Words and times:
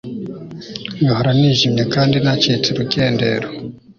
ngahora 1.01 1.31
nijimye 1.39 1.83
kandi 1.93 2.15
nacitse 2.23 2.67
urukendero 2.69 3.47